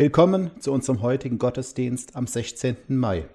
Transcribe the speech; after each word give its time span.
Willkommen 0.00 0.50
zu 0.60 0.72
unserem 0.72 1.02
heutigen 1.02 1.38
Gottesdienst 1.38 2.16
am 2.16 2.26
16. 2.26 2.74
Mai. 2.88 3.28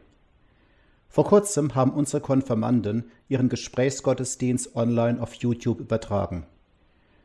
Vor 1.10 1.26
kurzem 1.26 1.76
haben 1.76 1.92
unsere 1.92 2.24
Konfirmanden 2.24 3.12
ihren 3.28 3.50
Gesprächsgottesdienst 3.50 4.76
online 4.76 5.22
auf 5.22 5.36
YouTube 5.36 5.80
übertragen. 5.80 6.48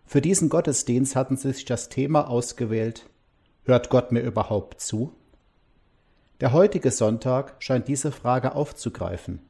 Für 0.04 0.20
diesen 0.20 0.50
Gottesdienst 0.50 1.16
hatten 1.16 1.38
sie 1.38 1.54
sich 1.54 1.64
das 1.64 1.88
Thema 1.88 2.28
ausgewählt 2.28 3.08
Hört 3.64 3.88
Gott 3.88 4.12
mir 4.12 4.20
überhaupt 4.20 4.82
zu? 4.82 5.14
Der 6.42 6.52
heutige 6.52 6.90
Sonntag 6.90 7.54
scheint 7.60 7.88
diese 7.88 8.12
Frage 8.12 8.54
aufzugreifen. 8.54 9.40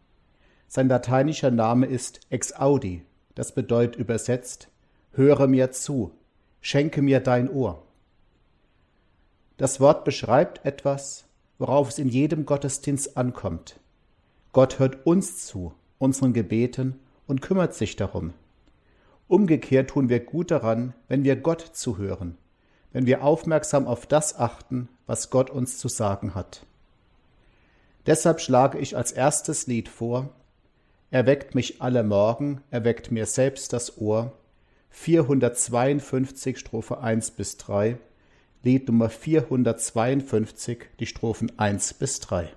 Sein 0.68 0.86
lateinischer 0.86 1.50
Name 1.50 1.86
ist 1.86 2.20
Ex 2.30 2.52
Audi, 2.52 3.02
das 3.34 3.56
bedeutet 3.56 3.96
übersetzt 3.96 4.68
Höre 5.14 5.48
mir 5.48 5.72
zu, 5.72 6.12
schenke 6.60 7.02
mir 7.02 7.18
dein 7.18 7.50
Ohr. 7.50 7.89
Das 9.60 9.78
Wort 9.78 10.04
beschreibt 10.04 10.64
etwas, 10.64 11.26
worauf 11.58 11.90
es 11.90 11.98
in 11.98 12.08
jedem 12.08 12.46
Gottesdienst 12.46 13.18
ankommt. 13.18 13.78
Gott 14.54 14.78
hört 14.78 15.04
uns 15.04 15.44
zu, 15.44 15.74
unseren 15.98 16.32
Gebeten 16.32 16.98
und 17.26 17.42
kümmert 17.42 17.74
sich 17.74 17.94
darum. 17.94 18.32
Umgekehrt 19.28 19.90
tun 19.90 20.08
wir 20.08 20.20
gut 20.20 20.50
daran, 20.50 20.94
wenn 21.08 21.24
wir 21.24 21.36
Gott 21.36 21.60
zuhören, 21.60 22.38
wenn 22.94 23.04
wir 23.04 23.22
aufmerksam 23.22 23.86
auf 23.86 24.06
das 24.06 24.34
achten, 24.38 24.88
was 25.04 25.28
Gott 25.28 25.50
uns 25.50 25.76
zu 25.76 25.88
sagen 25.88 26.34
hat. 26.34 26.64
Deshalb 28.06 28.40
schlage 28.40 28.78
ich 28.78 28.96
als 28.96 29.12
erstes 29.12 29.66
Lied 29.66 29.90
vor, 29.90 30.30
Er 31.10 31.26
weckt 31.26 31.54
mich 31.54 31.82
alle 31.82 32.02
Morgen, 32.02 32.62
er 32.70 32.84
weckt 32.84 33.10
mir 33.10 33.26
selbst 33.26 33.74
das 33.74 33.98
Ohr, 33.98 34.32
452 34.88 36.58
Strophe 36.58 37.00
1 37.00 37.32
bis 37.32 37.58
3, 37.58 37.98
Lied 38.62 38.88
Nummer 38.88 39.08
452, 39.08 40.90
die 41.00 41.06
Strophen 41.06 41.58
1 41.58 41.94
bis 41.94 42.20
3. 42.20 42.50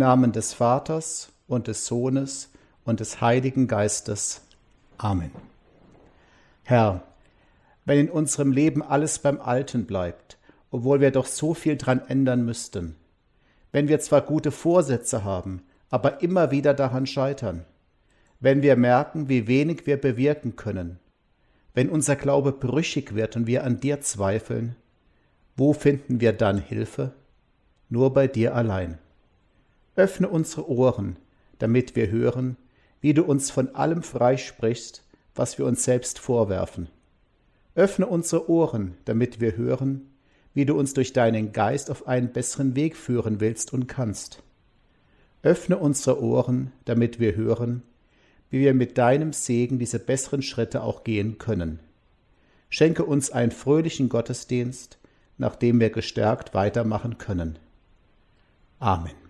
Namen 0.00 0.32
des 0.32 0.52
Vaters 0.52 1.30
und 1.46 1.68
des 1.68 1.86
Sohnes 1.86 2.50
und 2.84 2.98
des 2.98 3.20
Heiligen 3.20 3.68
Geistes. 3.68 4.40
Amen. 4.98 5.30
Herr, 6.64 7.02
wenn 7.84 7.98
in 7.98 8.10
unserem 8.10 8.50
Leben 8.50 8.82
alles 8.82 9.20
beim 9.20 9.40
Alten 9.40 9.86
bleibt, 9.86 10.38
obwohl 10.72 11.00
wir 11.00 11.10
doch 11.12 11.26
so 11.26 11.54
viel 11.54 11.76
dran 11.76 12.00
ändern 12.08 12.44
müssten, 12.44 12.96
wenn 13.72 13.88
wir 13.88 14.00
zwar 14.00 14.22
gute 14.22 14.50
Vorsätze 14.50 15.22
haben, 15.22 15.62
aber 15.90 16.22
immer 16.22 16.50
wieder 16.50 16.74
daran 16.74 17.06
scheitern, 17.06 17.64
wenn 18.40 18.62
wir 18.62 18.76
merken, 18.76 19.28
wie 19.28 19.46
wenig 19.46 19.86
wir 19.86 20.00
bewirken 20.00 20.56
können, 20.56 20.98
wenn 21.74 21.88
unser 21.88 22.16
Glaube 22.16 22.52
brüchig 22.52 23.14
wird 23.14 23.36
und 23.36 23.46
wir 23.46 23.64
an 23.64 23.80
dir 23.80 24.00
zweifeln, 24.00 24.76
wo 25.56 25.72
finden 25.72 26.20
wir 26.20 26.32
dann 26.32 26.58
Hilfe? 26.58 27.12
Nur 27.88 28.14
bei 28.14 28.26
dir 28.28 28.54
allein. 28.54 28.98
Öffne 30.00 30.30
unsere 30.30 30.66
Ohren, 30.70 31.16
damit 31.58 31.94
wir 31.94 32.10
hören, 32.10 32.56
wie 33.02 33.12
du 33.12 33.22
uns 33.22 33.50
von 33.50 33.74
allem 33.74 34.02
freisprichst, 34.02 35.02
was 35.34 35.58
wir 35.58 35.66
uns 35.66 35.84
selbst 35.84 36.18
vorwerfen. 36.18 36.88
Öffne 37.74 38.06
unsere 38.06 38.48
Ohren, 38.48 38.96
damit 39.04 39.42
wir 39.42 39.58
hören, 39.58 40.08
wie 40.54 40.64
du 40.64 40.78
uns 40.78 40.94
durch 40.94 41.12
deinen 41.12 41.52
Geist 41.52 41.90
auf 41.90 42.08
einen 42.08 42.32
besseren 42.32 42.76
Weg 42.76 42.96
führen 42.96 43.40
willst 43.40 43.74
und 43.74 43.88
kannst. 43.88 44.42
Öffne 45.42 45.76
unsere 45.76 46.22
Ohren, 46.22 46.72
damit 46.86 47.20
wir 47.20 47.36
hören, 47.36 47.82
wie 48.48 48.60
wir 48.60 48.72
mit 48.72 48.96
deinem 48.96 49.34
Segen 49.34 49.78
diese 49.78 49.98
besseren 49.98 50.40
Schritte 50.40 50.82
auch 50.82 51.04
gehen 51.04 51.36
können. 51.36 51.78
Schenke 52.70 53.04
uns 53.04 53.30
einen 53.30 53.52
fröhlichen 53.52 54.08
Gottesdienst, 54.08 54.96
nachdem 55.36 55.78
wir 55.78 55.90
gestärkt 55.90 56.54
weitermachen 56.54 57.18
können. 57.18 57.58
Amen. 58.78 59.29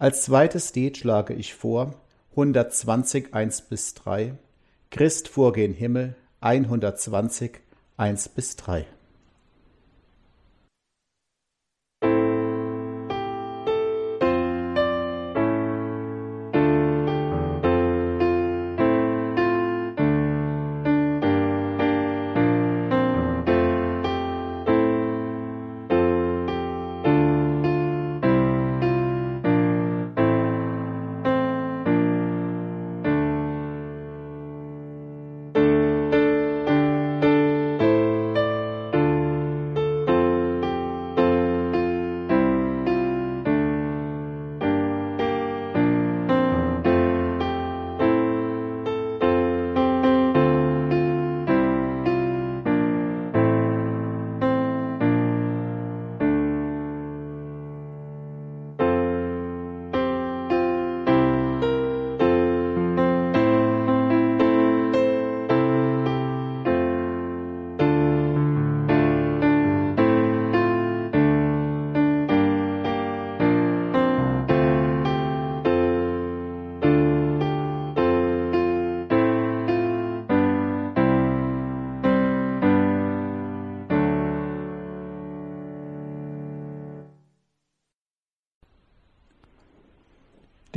Als 0.00 0.22
zweites 0.22 0.74
Lied 0.74 0.96
schlage 0.96 1.34
ich 1.34 1.52
vor 1.52 1.94
120 2.30 3.34
1 3.34 3.60
bis 3.68 3.92
3, 3.92 4.32
Christ 4.90 5.28
vorgehen 5.28 5.74
Himmel 5.74 6.16
120 6.40 7.60
1 7.98 8.30
bis 8.30 8.56
3. 8.56 8.86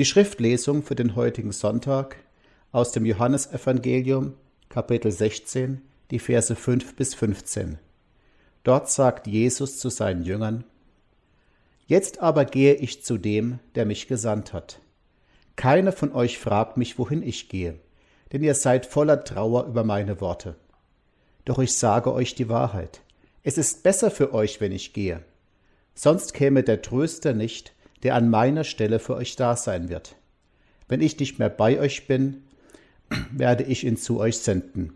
Die 0.04 0.10
Schriftlesung 0.10 0.84
für 0.84 0.96
den 0.96 1.16
heutigen 1.16 1.54
Sonntag 1.54 2.18
aus 2.74 2.92
dem 2.92 3.06
Johannesevangelium, 3.06 4.34
Kapitel 4.68 5.10
16, 5.10 5.82
die 6.12 6.20
Verse 6.20 6.54
5 6.54 6.98
bis 6.98 7.16
15. 7.16 7.80
Dort 8.66 8.90
sagt 8.90 9.28
Jesus 9.28 9.80
zu 9.80 9.88
seinen 9.88 10.24
Jüngern, 10.24 10.66
Jetzt 11.88 12.20
aber 12.20 12.44
gehe 12.44 12.74
ich 12.74 13.02
zu 13.06 13.18
dem, 13.18 13.60
der 13.76 13.86
mich 13.86 14.10
gesandt 14.10 14.52
hat. 14.52 14.82
Keiner 15.56 15.94
von 15.94 16.12
euch 16.12 16.38
fragt 16.38 16.76
mich, 16.76 17.00
wohin 17.00 17.24
ich 17.24 17.48
gehe, 17.48 17.80
denn 18.34 18.44
ihr 18.44 18.56
seid 18.56 18.86
voller 18.86 19.24
Trauer 19.24 19.68
über 19.68 19.86
meine 19.86 20.20
Worte. 20.20 20.58
Doch 21.46 21.60
ich 21.60 21.76
sage 21.76 22.12
euch 22.12 22.36
die 22.36 22.50
Wahrheit. 22.50 23.00
Es 23.42 23.58
ist 23.58 23.84
besser 23.84 24.12
für 24.12 24.34
euch, 24.34 24.60
wenn 24.60 24.74
ich 24.74 24.92
gehe. 24.92 25.24
sonst 25.96 26.34
käme 26.34 26.62
der 26.62 26.82
Tröster 26.82 27.32
nicht, 27.34 27.74
der 28.04 28.16
an 28.16 28.30
meiner 28.30 28.64
Stelle 28.64 29.00
für 29.00 29.16
euch 29.16 29.36
da 29.36 29.56
sein 29.56 29.90
wird. 29.90 30.16
Wenn 30.88 31.02
ich 31.02 31.20
nicht 31.20 31.40
mehr 31.40 31.50
bei 31.50 31.80
euch 31.80 32.08
bin, 32.08 32.44
werde 33.32 33.64
ich 33.64 33.84
ihn 33.86 33.98
zu 33.98 34.20
euch 34.20 34.38
senden. 34.38 34.94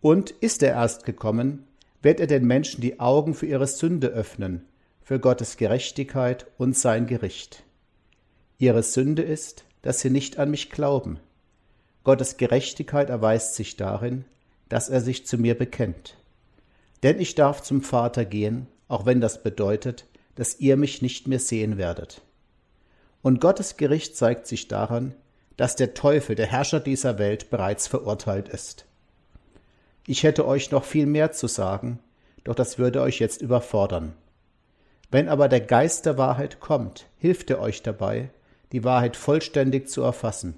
Und 0.00 0.30
ist 0.30 0.62
er 0.62 0.72
erst 0.72 1.04
gekommen, 1.04 1.64
wird 2.02 2.20
er 2.20 2.26
den 2.26 2.46
Menschen 2.46 2.80
die 2.80 3.00
Augen 3.00 3.34
für 3.34 3.46
ihre 3.46 3.66
Sünde 3.66 4.08
öffnen, 4.08 4.66
für 5.00 5.20
Gottes 5.20 5.56
Gerechtigkeit 5.56 6.46
und 6.58 6.76
sein 6.76 7.06
Gericht. 7.06 7.62
Ihre 8.58 8.82
Sünde 8.82 9.22
ist, 9.22 9.64
dass 9.82 10.00
sie 10.00 10.10
nicht 10.10 10.38
an 10.38 10.50
mich 10.50 10.70
glauben. 10.70 11.18
Gottes 12.04 12.36
Gerechtigkeit 12.36 13.10
erweist 13.10 13.54
sich 13.54 13.76
darin, 13.76 14.24
dass 14.68 14.88
er 14.88 15.00
sich 15.00 15.26
zu 15.26 15.38
mir 15.38 15.56
bekennt. 15.56 16.16
Denn 17.02 17.20
ich 17.20 17.34
darf 17.34 17.62
zum 17.62 17.82
Vater 17.82 18.24
gehen, 18.24 18.66
auch 18.88 19.06
wenn 19.06 19.20
das 19.20 19.42
bedeutet, 19.42 20.04
dass 20.34 20.60
ihr 20.60 20.76
mich 20.76 21.02
nicht 21.02 21.28
mehr 21.28 21.38
sehen 21.38 21.78
werdet. 21.78 22.22
Und 23.22 23.40
Gottes 23.40 23.76
Gericht 23.76 24.16
zeigt 24.16 24.46
sich 24.46 24.68
daran, 24.68 25.14
dass 25.56 25.76
der 25.76 25.94
Teufel, 25.94 26.34
der 26.34 26.46
Herrscher 26.46 26.80
dieser 26.80 27.18
Welt, 27.18 27.50
bereits 27.50 27.86
verurteilt 27.86 28.48
ist. 28.48 28.86
Ich 30.06 30.22
hätte 30.24 30.46
euch 30.46 30.70
noch 30.70 30.84
viel 30.84 31.06
mehr 31.06 31.32
zu 31.32 31.46
sagen, 31.46 32.00
doch 32.44 32.54
das 32.54 32.78
würde 32.78 33.02
euch 33.02 33.20
jetzt 33.20 33.40
überfordern. 33.40 34.14
Wenn 35.10 35.28
aber 35.28 35.48
der 35.48 35.60
Geist 35.60 36.06
der 36.06 36.18
Wahrheit 36.18 36.58
kommt, 36.58 37.06
hilft 37.18 37.50
er 37.50 37.60
euch 37.60 37.82
dabei, 37.82 38.30
die 38.72 38.82
Wahrheit 38.82 39.16
vollständig 39.16 39.88
zu 39.88 40.02
erfassen. 40.02 40.54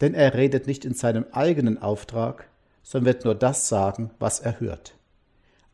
Denn 0.00 0.14
er 0.14 0.34
redet 0.34 0.66
nicht 0.66 0.84
in 0.84 0.94
seinem 0.94 1.24
eigenen 1.32 1.80
Auftrag, 1.80 2.46
sondern 2.82 3.14
wird 3.14 3.24
nur 3.24 3.34
das 3.34 3.68
sagen, 3.68 4.10
was 4.18 4.40
er 4.40 4.60
hört. 4.60 4.94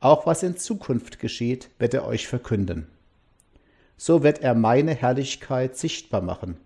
Auch 0.01 0.27
was 0.27 0.43
in 0.43 0.57
Zukunft 0.57 1.19
geschieht, 1.19 1.71
wird 1.79 1.93
er 1.93 2.07
euch 2.07 2.29
verkünden. 2.29 2.87
So 3.99 4.23
wird 4.23 4.39
er 4.39 4.55
meine 4.55 4.95
Herrlichkeit 4.95 5.77
sichtbar 5.77 6.23
machen, 6.23 6.57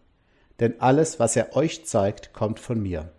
denn 0.61 0.81
alles, 0.81 1.19
was 1.19 1.35
er 1.35 1.57
euch 1.57 1.87
zeigt, 1.87 2.35
kommt 2.35 2.61
von 2.61 2.81
mir. 2.81 3.11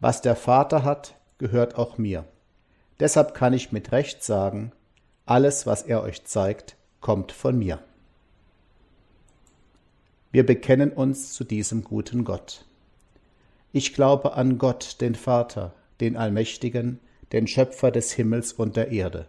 Was 0.00 0.20
der 0.22 0.34
Vater 0.36 0.82
hat, 0.82 1.14
gehört 1.38 1.76
auch 1.76 1.98
mir. 1.98 2.24
Deshalb 2.98 3.32
kann 3.32 3.52
ich 3.52 3.70
mit 3.70 3.92
Recht 3.92 4.24
sagen, 4.24 4.72
alles, 5.24 5.66
was 5.66 5.82
er 5.82 6.02
euch 6.02 6.24
zeigt, 6.24 6.76
kommt 7.00 7.30
von 7.30 7.56
mir. 7.58 7.78
Wir 10.32 10.44
bekennen 10.44 10.90
uns 10.90 11.32
zu 11.32 11.44
diesem 11.44 11.84
guten 11.84 12.24
Gott. 12.24 12.64
Ich 13.72 13.94
glaube 13.94 14.34
an 14.34 14.58
Gott, 14.58 15.00
den 15.00 15.14
Vater, 15.14 15.74
den 16.00 16.16
Allmächtigen, 16.16 16.98
den 17.32 17.46
Schöpfer 17.46 17.92
des 17.92 18.12
Himmels 18.12 18.52
und 18.52 18.76
der 18.76 18.90
Erde, 18.90 19.28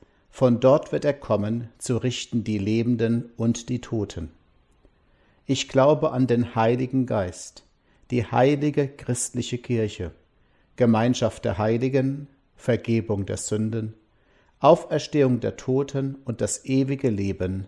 von 0.31 0.61
dort 0.61 0.91
wird 0.93 1.05
er 1.05 1.13
kommen, 1.13 1.69
zu 1.77 1.97
richten 1.97 2.43
die 2.43 2.57
Lebenden 2.57 3.31
und 3.35 3.67
die 3.67 3.81
Toten. 3.81 4.31
Ich 5.45 5.67
glaube 5.67 6.11
an 6.11 6.25
den 6.25 6.55
Heiligen 6.55 7.05
Geist, 7.05 7.63
die 8.09 8.25
heilige 8.25 8.87
christliche 8.87 9.57
Kirche, 9.57 10.11
Gemeinschaft 10.77 11.43
der 11.43 11.57
Heiligen, 11.57 12.27
Vergebung 12.55 13.25
der 13.25 13.37
Sünden, 13.37 13.93
Auferstehung 14.59 15.41
der 15.41 15.57
Toten 15.57 16.15
und 16.23 16.39
das 16.39 16.63
ewige 16.65 17.09
Leben. 17.09 17.65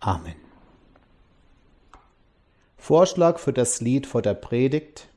Amen. 0.00 0.34
Vorschlag 2.76 3.38
für 3.38 3.52
das 3.52 3.80
Lied 3.80 4.08
vor 4.08 4.22
der 4.22 4.34
Predigt 4.34 5.08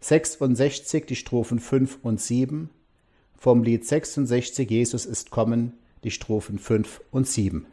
66 0.00 1.06
die 1.06 1.16
Strophen 1.16 1.60
5 1.60 1.98
und 2.02 2.20
7 2.20 2.70
vom 3.36 3.62
Lied 3.62 3.86
66 3.86 4.70
Jesus 4.70 5.06
ist 5.06 5.30
kommen, 5.30 5.74
die 6.04 6.10
Strophen 6.10 6.58
5 6.58 7.02
und 7.10 7.26
7. 7.26 7.66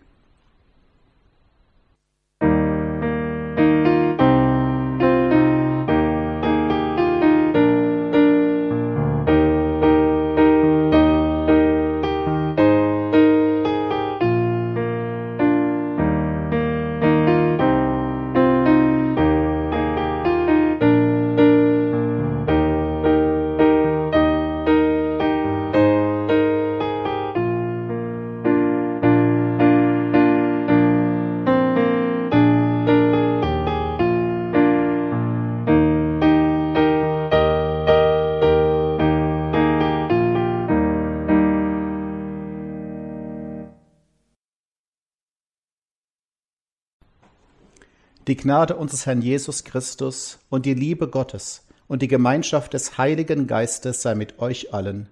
Die 48.33 48.37
Gnade 48.37 48.77
unseres 48.77 49.05
Herrn 49.05 49.21
Jesus 49.21 49.63
Christus 49.63 50.39
und 50.49 50.65
die 50.65 50.73
Liebe 50.73 51.07
Gottes 51.07 51.67
und 51.87 52.01
die 52.01 52.07
Gemeinschaft 52.07 52.73
des 52.73 52.97
Heiligen 52.97 53.45
Geistes 53.45 54.01
sei 54.01 54.15
mit 54.15 54.39
euch 54.39 54.73
allen. 54.73 55.07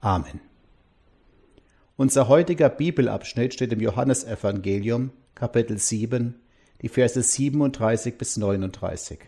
Amen. 0.00 0.40
Unser 1.98 2.26
heutiger 2.26 2.70
Bibelabschnitt 2.70 3.52
steht 3.52 3.70
im 3.74 3.80
Johannesevangelium, 3.80 5.10
Kapitel 5.34 5.76
7, 5.76 6.40
die 6.80 6.88
Verse 6.88 7.22
37 7.22 8.16
bis 8.16 8.38
39. 8.38 9.18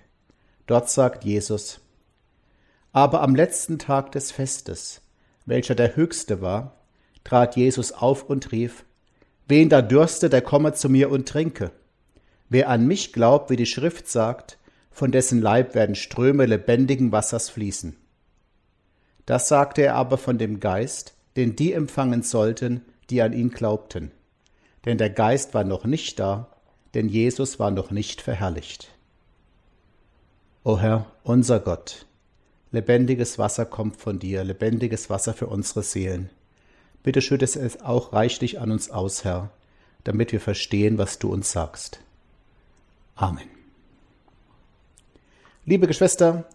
Dort 0.67 0.89
sagt 0.89 1.23
Jesus, 1.27 1.81
Aber 2.93 3.21
am 3.21 3.35
letzten 3.35 3.79
Tag 3.79 4.13
des 4.13 4.33
Festes, 4.33 5.03
welcher 5.45 5.75
der 5.75 5.95
höchste 5.95 6.41
war, 6.41 6.79
trat 7.23 7.55
Jesus 7.55 7.93
auf 7.93 8.23
und 8.23 8.51
rief, 8.51 8.87
Wen 9.47 9.69
da 9.69 9.83
dürste, 9.83 10.31
der 10.31 10.41
komme 10.41 10.73
zu 10.73 10.89
mir 10.89 11.11
und 11.11 11.29
trinke. 11.29 11.73
Wer 12.51 12.69
an 12.69 12.87
mich 12.87 13.13
glaubt, 13.13 13.49
wie 13.49 13.57
die 13.57 13.65
Schrift 13.65 14.09
sagt, 14.09 14.59
von 14.91 15.13
dessen 15.13 15.41
Leib 15.41 15.75
werden 15.75 15.95
Ströme 15.95 16.47
lebendigen 16.47 17.13
Wassers 17.13 17.49
fließen. 17.49 17.97
Das 19.25 19.47
sagte 19.47 19.83
er 19.83 19.95
aber 19.95 20.19
von 20.19 20.37
dem 20.37 20.59
Geist, 20.59 21.15
den 21.37 21.55
die 21.55 21.73
empfangen 21.73 22.23
sollten, 22.23 22.83
die 23.09 23.23
an 23.23 23.33
ihn 23.33 23.51
glaubten. 23.51 24.11
Denn 24.85 24.99
der 24.99 25.11
Geist 25.11 25.55
war 25.55 25.63
noch 25.63 25.85
nicht 25.85 26.19
da, 26.19 26.49
denn 26.95 27.09
Jesus 27.09 27.61
war 27.61 27.71
noch 27.71 27.93
nicht 27.93 28.21
verherrlicht. 28.21 28.89
O 30.65 30.79
Herr, 30.79 31.07
unser 31.23 31.61
Gott, 31.61 32.05
lebendiges 32.73 33.39
Wasser 33.39 33.65
kommt 33.65 33.97
von 33.97 34.19
dir, 34.19 34.43
lebendiges 34.43 35.09
Wasser 35.09 35.35
für 35.35 35.47
unsere 35.47 35.85
Seelen. 35.85 36.31
Bitte 37.05 37.23
schütte 37.23 37.45
es 37.45 37.81
auch 37.81 38.13
reichlich 38.13 38.61
an 38.61 38.73
uns 38.73 38.91
aus, 38.91 39.23
Herr, 39.23 39.51
damit 40.03 40.33
wir 40.33 40.41
verstehen, 40.41 40.99
was 40.99 41.21
du 41.21 41.33
uns 41.33 41.53
sagst. 41.53 42.01
Amen. 43.21 43.51
Liebe 45.67 45.87
Geschwister, 45.87 46.47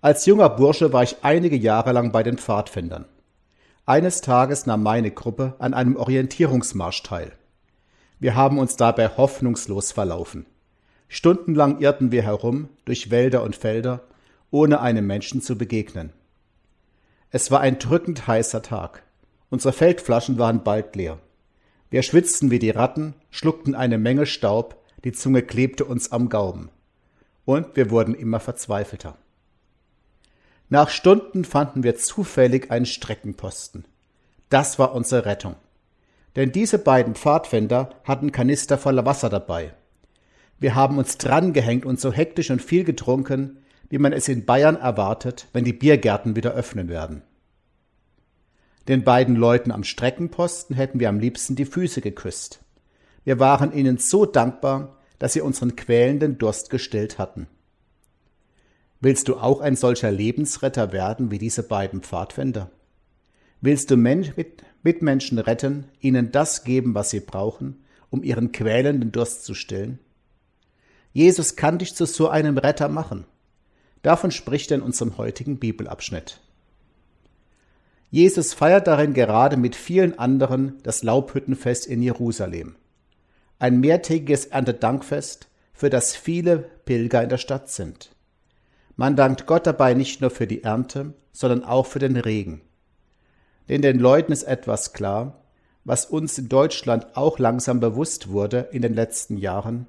als 0.00 0.26
junger 0.26 0.48
Bursche 0.48 0.92
war 0.92 1.04
ich 1.04 1.18
einige 1.22 1.54
Jahre 1.54 1.92
lang 1.92 2.10
bei 2.10 2.24
den 2.24 2.38
Pfadfindern. 2.38 3.04
Eines 3.86 4.20
Tages 4.20 4.66
nahm 4.66 4.82
meine 4.82 5.12
Gruppe 5.12 5.54
an 5.60 5.74
einem 5.74 5.94
Orientierungsmarsch 5.94 7.04
teil. 7.04 7.30
Wir 8.18 8.34
haben 8.34 8.58
uns 8.58 8.74
dabei 8.74 9.08
hoffnungslos 9.16 9.92
verlaufen. 9.92 10.46
Stundenlang 11.06 11.78
irrten 11.78 12.10
wir 12.10 12.22
herum 12.22 12.68
durch 12.84 13.12
Wälder 13.12 13.44
und 13.44 13.54
Felder, 13.54 14.00
ohne 14.50 14.80
einem 14.80 15.06
Menschen 15.06 15.40
zu 15.40 15.56
begegnen. 15.56 16.12
Es 17.30 17.52
war 17.52 17.60
ein 17.60 17.78
drückend 17.78 18.26
heißer 18.26 18.62
Tag. 18.62 19.04
Unsere 19.50 19.72
Feldflaschen 19.72 20.36
waren 20.36 20.64
bald 20.64 20.96
leer. 20.96 21.20
Wir 21.90 22.02
schwitzten 22.02 22.50
wie 22.50 22.58
die 22.58 22.70
Ratten, 22.70 23.14
schluckten 23.30 23.76
eine 23.76 23.98
Menge 23.98 24.26
Staub, 24.26 24.77
die 25.04 25.12
Zunge 25.12 25.42
klebte 25.42 25.84
uns 25.84 26.12
am 26.12 26.28
Gaumen. 26.28 26.70
Und 27.44 27.76
wir 27.76 27.90
wurden 27.90 28.14
immer 28.14 28.40
verzweifelter. 28.40 29.16
Nach 30.68 30.90
Stunden 30.90 31.44
fanden 31.44 31.82
wir 31.82 31.96
zufällig 31.96 32.70
einen 32.70 32.86
Streckenposten. 32.86 33.84
Das 34.50 34.78
war 34.78 34.94
unsere 34.94 35.24
Rettung. 35.24 35.56
Denn 36.36 36.52
diese 36.52 36.78
beiden 36.78 37.14
Pfadfinder 37.14 37.90
hatten 38.04 38.32
Kanister 38.32 38.76
voller 38.76 39.06
Wasser 39.06 39.30
dabei. 39.30 39.72
Wir 40.58 40.74
haben 40.74 40.98
uns 40.98 41.18
drangehängt 41.18 41.86
und 41.86 42.00
so 42.00 42.12
hektisch 42.12 42.50
und 42.50 42.60
viel 42.60 42.84
getrunken, 42.84 43.58
wie 43.88 43.98
man 43.98 44.12
es 44.12 44.28
in 44.28 44.44
Bayern 44.44 44.76
erwartet, 44.76 45.46
wenn 45.52 45.64
die 45.64 45.72
Biergärten 45.72 46.36
wieder 46.36 46.52
öffnen 46.52 46.88
werden. 46.88 47.22
Den 48.88 49.04
beiden 49.04 49.36
Leuten 49.36 49.70
am 49.70 49.84
Streckenposten 49.84 50.74
hätten 50.74 51.00
wir 51.00 51.08
am 51.08 51.18
liebsten 51.18 51.56
die 51.56 51.66
Füße 51.66 52.00
geküsst. 52.00 52.60
Wir 53.28 53.38
waren 53.38 53.74
ihnen 53.74 53.98
so 53.98 54.24
dankbar, 54.24 54.96
dass 55.18 55.34
sie 55.34 55.42
unseren 55.42 55.76
quälenden 55.76 56.38
Durst 56.38 56.70
gestillt 56.70 57.18
hatten. 57.18 57.46
Willst 59.00 59.28
du 59.28 59.36
auch 59.36 59.60
ein 59.60 59.76
solcher 59.76 60.10
Lebensretter 60.10 60.92
werden 60.92 61.30
wie 61.30 61.36
diese 61.36 61.62
beiden 61.62 62.00
Pfadfinder? 62.00 62.70
Willst 63.60 63.90
du 63.90 63.98
Men 63.98 64.32
mit 64.36 64.62
Mitmenschen 64.82 65.38
retten, 65.38 65.88
ihnen 66.00 66.32
das 66.32 66.64
geben, 66.64 66.94
was 66.94 67.10
sie 67.10 67.20
brauchen, 67.20 67.84
um 68.08 68.22
ihren 68.22 68.50
quälenden 68.50 69.12
Durst 69.12 69.44
zu 69.44 69.52
stillen? 69.52 69.98
Jesus 71.12 71.54
kann 71.54 71.78
dich 71.78 71.94
zu 71.94 72.06
so 72.06 72.30
einem 72.30 72.56
Retter 72.56 72.88
machen. 72.88 73.26
Davon 74.00 74.30
spricht 74.30 74.70
er 74.70 74.78
in 74.78 74.82
unserem 74.82 75.18
heutigen 75.18 75.58
Bibelabschnitt. 75.58 76.40
Jesus 78.10 78.54
feiert 78.54 78.86
darin 78.86 79.12
gerade 79.12 79.58
mit 79.58 79.76
vielen 79.76 80.18
anderen 80.18 80.78
das 80.82 81.02
Laubhüttenfest 81.02 81.86
in 81.86 82.00
Jerusalem. 82.00 82.76
Ein 83.58 83.80
mehrtägiges 83.80 84.46
Erntedankfest, 84.46 85.48
für 85.72 85.90
das 85.90 86.14
viele 86.14 86.58
Pilger 86.84 87.22
in 87.22 87.28
der 87.28 87.38
Stadt 87.38 87.70
sind. 87.70 88.10
Man 88.96 89.14
dankt 89.14 89.46
Gott 89.46 89.66
dabei 89.66 89.94
nicht 89.94 90.20
nur 90.20 90.30
für 90.30 90.46
die 90.46 90.64
Ernte, 90.64 91.14
sondern 91.32 91.64
auch 91.64 91.86
für 91.86 92.00
den 92.00 92.16
Regen. 92.16 92.62
Denn 93.68 93.82
den 93.82 93.98
Leuten 93.98 94.32
ist 94.32 94.42
etwas 94.42 94.92
klar, 94.92 95.40
was 95.84 96.06
uns 96.06 96.36
in 96.36 96.48
Deutschland 96.48 97.16
auch 97.16 97.38
langsam 97.38 97.80
bewusst 97.80 98.28
wurde 98.28 98.68
in 98.72 98.82
den 98.82 98.94
letzten 98.94 99.36
Jahren. 99.36 99.86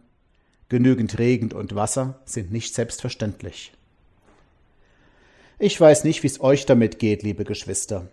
Genügend 0.69 1.17
Regen 1.17 1.51
und 1.51 1.75
Wasser 1.75 2.19
sind 2.25 2.51
nicht 2.51 2.75
selbstverständlich. 2.75 3.73
Ich 5.57 5.79
weiß 5.79 6.03
nicht, 6.03 6.23
wie 6.23 6.27
es 6.27 6.39
euch 6.39 6.65
damit 6.65 6.99
geht, 6.99 7.23
liebe 7.23 7.43
Geschwister. 7.43 8.07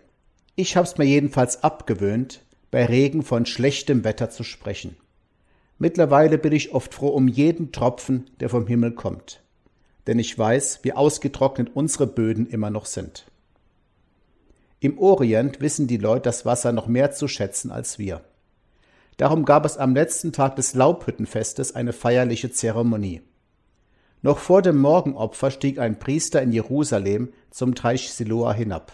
Ich 0.55 0.75
hab's 0.75 0.97
mir 0.97 1.05
jedenfalls 1.05 1.63
abgewöhnt, 1.63 2.41
bei 2.71 2.85
Regen 2.85 3.23
von 3.23 3.45
schlechtem 3.45 4.03
Wetter 4.03 4.29
zu 4.29 4.43
sprechen. 4.43 4.97
Mittlerweile 5.79 6.37
bin 6.37 6.53
ich 6.53 6.73
oft 6.73 6.93
froh 6.93 7.09
um 7.09 7.27
jeden 7.27 7.71
Tropfen, 7.71 8.29
der 8.39 8.49
vom 8.49 8.65
Himmel 8.65 8.93
kommt. 8.93 9.43
Denn 10.07 10.17
ich 10.17 10.37
weiß, 10.37 10.79
wie 10.83 10.93
ausgetrocknet 10.93 11.71
unsere 11.75 12.07
Böden 12.07 12.47
immer 12.47 12.69
noch 12.69 12.85
sind. 12.85 13.25
Im 14.79 14.97
Orient 14.99 15.59
wissen 15.59 15.87
die 15.87 15.97
Leute 15.97 16.23
das 16.23 16.45
Wasser 16.45 16.71
noch 16.71 16.87
mehr 16.87 17.11
zu 17.11 17.27
schätzen 17.27 17.71
als 17.71 17.99
wir. 17.99 18.21
Darum 19.17 19.45
gab 19.45 19.65
es 19.65 19.77
am 19.77 19.95
letzten 19.95 20.31
Tag 20.31 20.55
des 20.55 20.75
Laubhüttenfestes 20.75 21.75
eine 21.75 21.93
feierliche 21.93 22.51
Zeremonie. 22.51 23.21
Noch 24.21 24.37
vor 24.37 24.61
dem 24.61 24.77
Morgenopfer 24.77 25.51
stieg 25.51 25.79
ein 25.79 25.99
Priester 25.99 26.41
in 26.41 26.51
Jerusalem 26.51 27.33
zum 27.49 27.75
Teich 27.75 28.11
Siloa 28.11 28.53
hinab. 28.53 28.91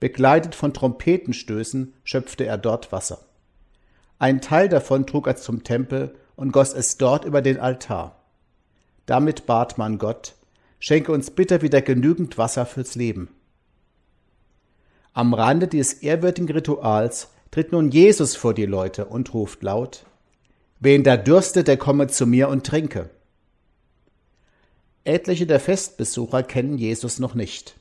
Begleitet 0.00 0.54
von 0.54 0.72
Trompetenstößen 0.72 1.94
schöpfte 2.04 2.46
er 2.46 2.56
dort 2.56 2.92
Wasser. 2.92 3.26
Ein 4.20 4.42
Teil 4.42 4.68
davon 4.68 5.06
trug 5.06 5.26
er 5.26 5.36
zum 5.36 5.64
Tempel 5.64 6.14
und 6.36 6.52
goss 6.52 6.74
es 6.74 6.98
dort 6.98 7.24
über 7.24 7.40
den 7.40 7.58
Altar. 7.58 8.22
Damit 9.06 9.46
bat 9.46 9.78
man 9.78 9.96
Gott, 9.96 10.34
schenke 10.78 11.10
uns 11.10 11.30
bitte 11.30 11.62
wieder 11.62 11.80
genügend 11.80 12.36
Wasser 12.36 12.66
fürs 12.66 12.96
Leben. 12.96 13.30
Am 15.14 15.32
Rande 15.32 15.68
dieses 15.68 15.94
ehrwürdigen 15.94 16.50
Rituals 16.50 17.30
tritt 17.50 17.72
nun 17.72 17.90
Jesus 17.90 18.36
vor 18.36 18.52
die 18.52 18.66
Leute 18.66 19.06
und 19.06 19.32
ruft 19.32 19.62
laut, 19.62 20.04
Wen 20.80 21.02
da 21.02 21.16
dürstet, 21.16 21.66
der 21.66 21.78
komme 21.78 22.06
zu 22.06 22.26
mir 22.26 22.50
und 22.50 22.66
trinke. 22.66 23.08
Etliche 25.04 25.46
der 25.46 25.60
Festbesucher 25.60 26.42
kennen 26.42 26.76
Jesus 26.76 27.18
noch 27.20 27.34
nicht. 27.34 27.74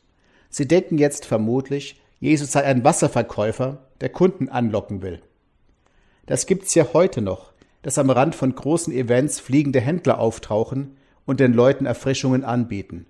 Sie 0.50 0.69
denken 0.69 0.98
jetzt 0.98 1.25
vermutlich, 1.25 2.01
Jesus 2.22 2.53
sei 2.53 2.63
ein 2.63 2.86
Wasserverkäufer, 2.86 3.86
der 4.00 4.10
Kunden 4.10 4.48
anlocken 4.48 5.01
will. 5.01 5.22
Das 6.29 6.45
gibt's 6.45 6.75
ja 6.75 6.93
heute 6.93 7.24
noch, 7.24 7.53
dass 7.81 7.98
am 7.98 8.12
Rand 8.12 8.36
von 8.36 8.53
großen 8.53 8.93
Events 8.93 9.39
fliegende 9.39 9.81
Händler 9.81 10.19
auftauchen 10.19 10.95
und 11.25 11.39
den 11.39 11.53
Leuten 11.53 11.88
Erfrischungen 11.88 12.43
anbieten. 12.43 13.07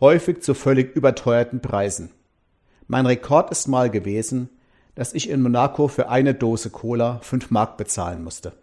Häufig 0.00 0.42
zu 0.42 0.54
völlig 0.54 0.96
überteuerten 0.96 1.60
Preisen. 1.60 2.10
Mein 2.88 3.06
Rekord 3.06 3.52
ist 3.52 3.68
mal 3.68 3.90
gewesen, 3.90 4.48
dass 4.96 5.14
ich 5.14 5.30
in 5.30 5.40
Monaco 5.40 5.86
für 5.86 6.08
eine 6.08 6.34
Dose 6.34 6.70
Cola 6.70 7.20
fünf 7.22 7.52
Mark 7.52 7.76
bezahlen 7.76 8.24
musste. 8.24 8.54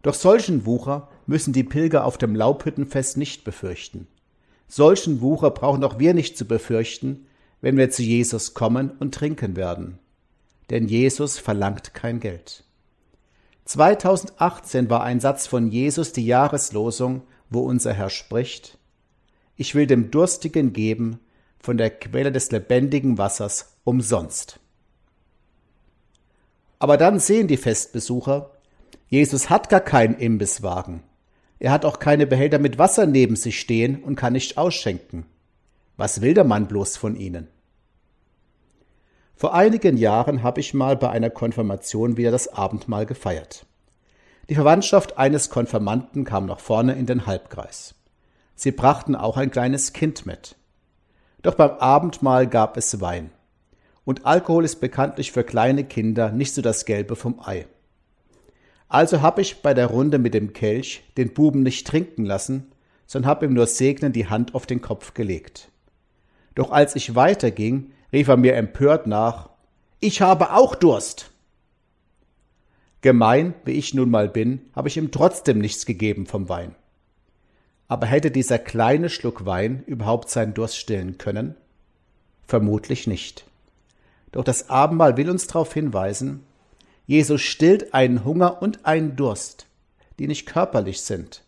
Doch 0.00 0.14
solchen 0.14 0.64
Wucher 0.64 1.10
müssen 1.26 1.52
die 1.52 1.62
Pilger 1.62 2.06
auf 2.06 2.16
dem 2.16 2.34
Laubhüttenfest 2.34 3.18
nicht 3.18 3.44
befürchten. 3.44 4.06
Solchen 4.66 5.20
Wucher 5.20 5.50
brauchen 5.50 5.84
auch 5.84 5.98
wir 5.98 6.14
nicht 6.14 6.38
zu 6.38 6.46
befürchten, 6.46 7.26
wenn 7.60 7.76
wir 7.76 7.90
zu 7.90 8.02
Jesus 8.02 8.54
kommen 8.54 8.92
und 8.98 9.14
trinken 9.14 9.56
werden. 9.56 9.98
Denn 10.70 10.88
Jesus 10.88 11.38
verlangt 11.38 11.94
kein 11.94 12.20
Geld. 12.20 12.64
2018 13.66 14.90
war 14.90 15.02
ein 15.02 15.20
Satz 15.20 15.46
von 15.46 15.68
Jesus 15.68 16.12
die 16.12 16.26
Jahreslosung, 16.26 17.22
wo 17.50 17.60
unser 17.60 17.92
Herr 17.92 18.10
spricht, 18.10 18.78
Ich 19.56 19.74
will 19.74 19.86
dem 19.86 20.10
Durstigen 20.10 20.72
geben 20.72 21.20
von 21.58 21.76
der 21.78 21.90
Quelle 21.90 22.32
des 22.32 22.50
lebendigen 22.50 23.16
Wassers 23.16 23.76
umsonst. 23.84 24.60
Aber 26.78 26.96
dann 26.98 27.18
sehen 27.18 27.48
die 27.48 27.56
Festbesucher, 27.56 28.50
Jesus 29.08 29.48
hat 29.48 29.70
gar 29.70 29.80
keinen 29.80 30.16
Imbisswagen. 30.16 31.02
Er 31.58 31.70
hat 31.70 31.84
auch 31.84 31.98
keine 31.98 32.26
Behälter 32.26 32.58
mit 32.58 32.78
Wasser 32.78 33.06
neben 33.06 33.36
sich 33.36 33.58
stehen 33.58 34.02
und 34.02 34.16
kann 34.16 34.34
nicht 34.34 34.58
ausschenken. 34.58 35.24
Was 35.96 36.20
will 36.20 36.34
der 36.34 36.44
Mann 36.44 36.66
bloß 36.66 36.96
von 36.96 37.16
ihnen? 37.16 37.48
Vor 39.36 39.54
einigen 39.54 39.96
Jahren 39.96 40.42
habe 40.42 40.60
ich 40.60 40.74
mal 40.74 40.96
bei 40.96 41.10
einer 41.10 41.30
Konfirmation 41.30 42.16
wieder 42.16 42.30
das 42.30 42.48
Abendmahl 42.48 43.04
gefeiert. 43.04 43.66
Die 44.48 44.54
Verwandtschaft 44.54 45.18
eines 45.18 45.50
Konfirmanten 45.50 46.24
kam 46.24 46.46
nach 46.46 46.60
vorne 46.60 46.94
in 46.94 47.06
den 47.06 47.26
Halbkreis. 47.26 47.94
Sie 48.54 48.70
brachten 48.70 49.16
auch 49.16 49.36
ein 49.36 49.50
kleines 49.50 49.92
Kind 49.92 50.26
mit. 50.26 50.56
Doch 51.42 51.54
beim 51.54 51.72
Abendmahl 51.72 52.46
gab 52.46 52.76
es 52.76 53.00
Wein. 53.00 53.30
Und 54.04 54.26
Alkohol 54.26 54.64
ist 54.64 54.80
bekanntlich 54.80 55.32
für 55.32 55.44
kleine 55.44 55.84
Kinder 55.84 56.30
nicht 56.30 56.54
so 56.54 56.62
das 56.62 56.84
Gelbe 56.84 57.16
vom 57.16 57.40
Ei. 57.40 57.66
Also 58.88 59.22
habe 59.22 59.40
ich 59.40 59.62
bei 59.62 59.74
der 59.74 59.86
Runde 59.86 60.18
mit 60.18 60.34
dem 60.34 60.52
Kelch 60.52 61.02
den 61.16 61.32
Buben 61.32 61.62
nicht 61.62 61.86
trinken 61.86 62.24
lassen, 62.24 62.70
sondern 63.06 63.30
habe 63.30 63.46
ihm 63.46 63.54
nur 63.54 63.66
segnend 63.66 64.14
die 64.14 64.28
Hand 64.28 64.54
auf 64.54 64.66
den 64.66 64.80
Kopf 64.80 65.14
gelegt. 65.14 65.70
Doch 66.54 66.70
als 66.70 66.94
ich 66.94 67.14
weiterging, 67.16 67.92
rief 68.14 68.28
er 68.28 68.36
mir 68.36 68.54
empört 68.54 69.08
nach, 69.08 69.50
ich 69.98 70.22
habe 70.22 70.52
auch 70.52 70.76
Durst. 70.76 71.32
Gemein, 73.00 73.54
wie 73.64 73.72
ich 73.72 73.92
nun 73.92 74.08
mal 74.08 74.28
bin, 74.28 74.60
habe 74.74 74.86
ich 74.88 74.96
ihm 74.96 75.10
trotzdem 75.10 75.58
nichts 75.58 75.84
gegeben 75.84 76.24
vom 76.24 76.48
Wein. 76.48 76.76
Aber 77.88 78.06
hätte 78.06 78.30
dieser 78.30 78.58
kleine 78.60 79.10
Schluck 79.10 79.44
Wein 79.44 79.82
überhaupt 79.86 80.30
seinen 80.30 80.54
Durst 80.54 80.78
stillen 80.78 81.18
können? 81.18 81.56
Vermutlich 82.46 83.08
nicht. 83.08 83.44
Doch 84.30 84.44
das 84.44 84.70
Abendmahl 84.70 85.16
will 85.16 85.28
uns 85.28 85.48
darauf 85.48 85.74
hinweisen, 85.74 86.44
Jesus 87.06 87.42
stillt 87.42 87.94
einen 87.94 88.24
Hunger 88.24 88.62
und 88.62 88.86
einen 88.86 89.16
Durst, 89.16 89.66
die 90.20 90.28
nicht 90.28 90.46
körperlich 90.46 91.02
sind, 91.02 91.42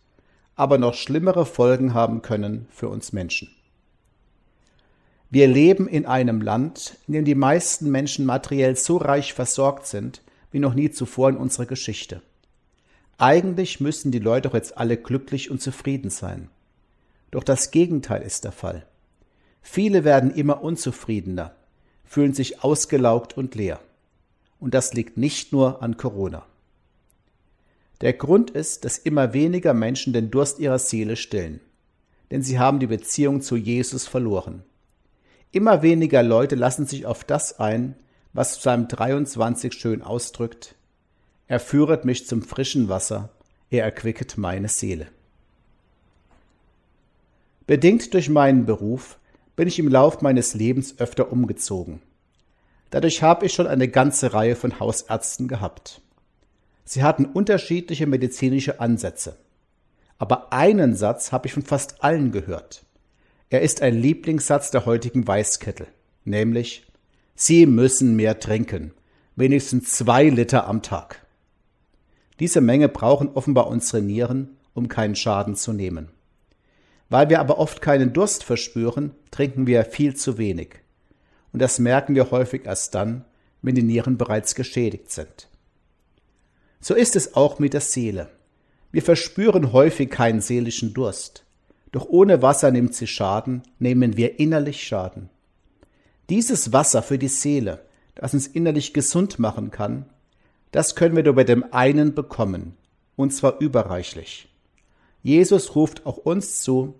aber 0.55 0.77
noch 0.77 0.95
schlimmere 0.95 1.45
Folgen 1.45 1.93
haben 1.93 2.21
können 2.21 2.67
für 2.71 2.89
uns 2.89 3.13
Menschen. 3.13 3.56
Wir 5.29 5.47
leben 5.47 5.87
in 5.87 6.05
einem 6.05 6.41
Land, 6.41 6.97
in 7.07 7.13
dem 7.13 7.25
die 7.25 7.35
meisten 7.35 7.91
Menschen 7.91 8.25
materiell 8.25 8.75
so 8.75 8.97
reich 8.97 9.33
versorgt 9.33 9.87
sind 9.87 10.21
wie 10.51 10.59
noch 10.59 10.73
nie 10.73 10.89
zuvor 10.89 11.29
in 11.29 11.37
unserer 11.37 11.65
Geschichte. 11.65 12.21
Eigentlich 13.17 13.81
müssten 13.81 14.11
die 14.11 14.19
Leute 14.19 14.47
doch 14.47 14.55
jetzt 14.55 14.77
alle 14.77 14.95
glücklich 14.95 15.51
und 15.51 15.61
zufrieden 15.61 16.09
sein. 16.09 16.49
Doch 17.31 17.43
das 17.43 17.71
Gegenteil 17.71 18.21
ist 18.21 18.45
der 18.45 18.53
Fall. 18.53 18.85
Viele 19.61 20.05
werden 20.05 20.31
immer 20.31 20.63
unzufriedener, 20.63 21.53
fühlen 22.05 22.33
sich 22.33 22.63
ausgelaugt 22.63 23.35
und 23.35 23.55
leer 23.55 23.81
und 24.59 24.73
das 24.73 24.93
liegt 24.93 25.17
nicht 25.17 25.51
nur 25.51 25.81
an 25.81 25.97
Corona. 25.97 26.45
Der 28.01 28.13
Grund 28.13 28.51
ist, 28.51 28.85
dass 28.85 28.97
immer 28.97 29.33
weniger 29.33 29.73
Menschen 29.73 30.13
den 30.13 30.29
Durst 30.29 30.59
ihrer 30.59 30.79
Seele 30.79 31.15
stillen, 31.15 31.59
denn 32.31 32.43
sie 32.43 32.59
haben 32.59 32.79
die 32.79 32.87
Beziehung 32.87 33.41
zu 33.41 33.55
Jesus 33.55 34.07
verloren. 34.07 34.63
Immer 35.51 35.81
weniger 35.81 36.23
Leute 36.23 36.55
lassen 36.55 36.85
sich 36.85 37.05
auf 37.05 37.23
das 37.23 37.59
ein, 37.59 37.95
was 38.33 38.57
Psalm 38.59 38.87
23 38.87 39.73
schön 39.73 40.01
ausdrückt. 40.01 40.75
Er 41.47 41.59
führet 41.59 42.05
mich 42.05 42.27
zum 42.27 42.41
frischen 42.41 42.89
Wasser, 42.89 43.29
er 43.69 43.83
erquicket 43.83 44.37
meine 44.37 44.67
Seele. 44.67 45.07
Bedingt 47.65 48.13
durch 48.13 48.29
meinen 48.29 48.65
Beruf 48.65 49.17
bin 49.55 49.67
ich 49.67 49.79
im 49.79 49.87
Lauf 49.87 50.21
meines 50.21 50.53
Lebens 50.53 50.99
öfter 50.99 51.31
umgezogen. 51.31 52.01
Dadurch 52.89 53.23
habe 53.23 53.45
ich 53.45 53.53
schon 53.53 53.67
eine 53.67 53.87
ganze 53.87 54.33
Reihe 54.33 54.55
von 54.55 54.79
Hausärzten 54.79 55.47
gehabt. 55.47 56.01
Sie 56.85 57.03
hatten 57.03 57.25
unterschiedliche 57.25 58.07
medizinische 58.07 58.79
Ansätze. 58.79 59.37
aber 60.19 60.51
einen 60.51 60.95
Satz 60.95 61.31
habe 61.31 61.47
ich 61.47 61.53
von 61.53 61.63
fast 61.63 62.03
allen 62.03 62.31
gehört. 62.31 62.83
Er 63.49 63.61
ist 63.61 63.81
ein 63.81 63.95
Lieblingssatz 63.95 64.71
der 64.71 64.85
heutigen 64.85 65.25
Weißkittel, 65.25 65.87
nämlich 66.25 66.85
Sie 67.35 67.65
müssen 67.65 68.15
mehr 68.15 68.39
trinken, 68.39 68.91
wenigstens 69.37 69.91
zwei 69.91 70.27
Liter 70.27 70.67
am 70.67 70.81
Tag. 70.81 71.25
Diese 72.39 72.59
Menge 72.59 72.89
brauchen 72.89 73.29
offenbar 73.29 73.67
unsere 73.67 74.01
Nieren, 74.01 74.57
um 74.73 74.89
keinen 74.89 75.15
Schaden 75.15 75.55
zu 75.55 75.71
nehmen. 75.71 76.09
Weil 77.09 77.29
wir 77.29 77.39
aber 77.39 77.57
oft 77.57 77.81
keinen 77.81 78.11
Durst 78.11 78.43
verspüren, 78.43 79.11
trinken 79.31 79.65
wir 79.65 79.85
viel 79.85 80.15
zu 80.15 80.37
wenig. 80.37 80.79
Und 81.53 81.61
das 81.61 81.79
merken 81.79 82.15
wir 82.15 82.31
häufig 82.31 82.65
erst 82.65 82.95
dann, 82.95 83.23
wenn 83.61 83.75
die 83.75 83.83
Nieren 83.83 84.17
bereits 84.17 84.55
geschädigt 84.55 85.09
sind. 85.09 85.47
So 86.81 86.95
ist 86.95 87.15
es 87.15 87.35
auch 87.35 87.59
mit 87.59 87.73
der 87.73 87.81
Seele. 87.81 88.29
Wir 88.91 89.01
verspüren 89.01 89.71
häufig 89.71 90.09
keinen 90.09 90.41
seelischen 90.41 90.93
Durst. 90.93 91.46
Doch 91.91 92.07
ohne 92.09 92.41
Wasser 92.41 92.71
nimmt 92.71 92.93
sie 92.93 93.07
Schaden, 93.07 93.63
nehmen 93.79 94.17
wir 94.17 94.39
innerlich 94.39 94.85
Schaden. 94.85 95.29
Dieses 96.29 96.73
Wasser 96.73 97.01
für 97.01 97.17
die 97.17 97.29
Seele, 97.29 97.85
das 98.15 98.33
uns 98.33 98.47
innerlich 98.47 98.93
gesund 98.93 99.39
machen 99.39 99.71
kann, 99.71 100.05
das 100.71 100.95
können 100.95 101.15
wir 101.15 101.23
nur 101.23 101.35
bei 101.35 101.45
dem 101.45 101.65
einen 101.71 102.13
bekommen, 102.13 102.75
und 103.15 103.33
zwar 103.33 103.59
überreichlich. 103.59 104.49
Jesus 105.23 105.75
ruft 105.75 106.05
auch 106.05 106.17
uns 106.17 106.61
zu, 106.61 106.95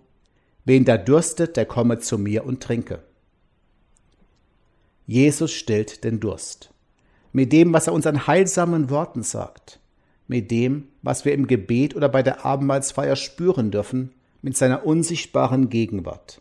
wen 0.64 0.84
da 0.84 0.96
dürstet, 0.96 1.56
der 1.56 1.66
komme 1.66 1.98
zu 1.98 2.18
mir 2.18 2.44
und 2.44 2.62
trinke. 2.62 3.02
Jesus 5.06 5.52
stillt 5.52 6.04
den 6.04 6.20
Durst. 6.20 6.70
Mit 7.32 7.52
dem, 7.52 7.72
was 7.72 7.86
er 7.86 7.92
uns 7.92 8.06
an 8.06 8.26
heilsamen 8.26 8.90
Worten 8.90 9.22
sagt, 9.22 9.80
mit 10.26 10.50
dem, 10.50 10.88
was 11.02 11.24
wir 11.24 11.32
im 11.32 11.46
Gebet 11.46 11.96
oder 11.96 12.08
bei 12.08 12.22
der 12.22 12.44
Abendmahlsfeier 12.44 13.16
spüren 13.16 13.70
dürfen, 13.70 14.12
mit 14.42 14.56
seiner 14.56 14.86
unsichtbaren 14.86 15.68
Gegenwart. 15.68 16.40